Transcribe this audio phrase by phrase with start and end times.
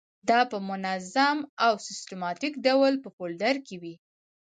[0.29, 3.95] دا په منظم او سیستماتیک ډول په فولډر کې وي.